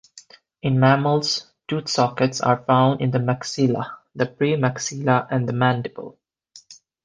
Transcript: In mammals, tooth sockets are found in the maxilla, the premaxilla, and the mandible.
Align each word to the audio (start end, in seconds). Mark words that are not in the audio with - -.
In 0.63 0.79
mammals, 0.79 1.51
tooth 1.67 1.87
sockets 1.87 2.41
are 2.41 2.63
found 2.65 3.01
in 3.01 3.11
the 3.11 3.19
maxilla, 3.19 3.97
the 4.15 4.25
premaxilla, 4.25 5.27
and 5.29 5.47
the 5.47 5.53
mandible. 5.53 6.17